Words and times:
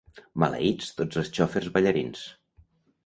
Maleïts 0.43 0.87
tots 1.01 1.21
els 1.23 1.31
xofers 1.39 1.69
ballarins! 1.77 2.25